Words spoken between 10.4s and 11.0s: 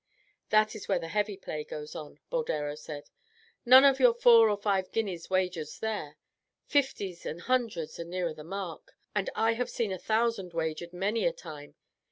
wagered